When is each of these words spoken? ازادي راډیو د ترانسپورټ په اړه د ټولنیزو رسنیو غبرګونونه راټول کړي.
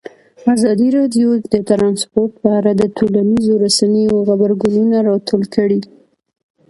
ازادي 0.55 0.87
راډیو 0.97 1.29
د 1.53 1.55
ترانسپورټ 1.69 2.31
په 2.43 2.49
اړه 2.59 2.71
د 2.75 2.83
ټولنیزو 2.97 3.53
رسنیو 3.65 4.15
غبرګونونه 4.27 4.97
راټول 5.09 5.43
کړي. 5.55 5.79